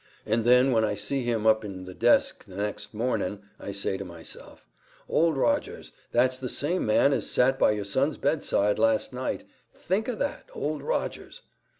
[0.25, 3.97] And then when I see him up in the desk the next mornin', I'd say
[3.97, 4.65] to myself,
[5.07, 9.43] 'Old Rogers, that's the same man as sat by your son's bedside last night.
[9.75, 11.43] Think o' that, Old Rogers!